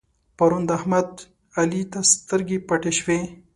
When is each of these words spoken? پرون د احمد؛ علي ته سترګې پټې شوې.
پرون 0.37 0.63
د 0.67 0.71
احمد؛ 0.79 1.11
علي 1.59 1.81
ته 1.91 1.99
سترګې 2.13 2.57
پټې 2.67 2.91
شوې. 2.99 3.19